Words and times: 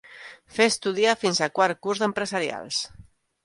Fa 0.55 0.65
estudiar 0.71 1.13
fins 1.25 1.43
a 1.47 1.51
quart 1.59 1.83
curs 1.87 2.05
d'Empresarials. 2.05 2.85